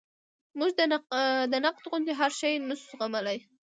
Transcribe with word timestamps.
موږ 0.57 0.71
د 1.51 1.55
نقد 1.65 1.83
غوندې 1.89 2.13
هر 2.19 2.31
شی 2.39 2.51
نشو 2.67 2.85
زغملی. 2.91 3.39